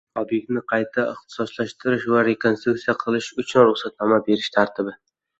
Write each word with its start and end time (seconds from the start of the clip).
Ob’ektni 0.19 0.61
qayta 0.71 1.03
ixtisoslashtirish 1.09 2.07
va 2.13 2.23
rekonstruksiya 2.27 2.95
qilish 3.03 3.27
uchun 3.43 3.67
ruxsatnoma 3.67 4.19
berish 4.31 4.49
tartibi 4.57 4.95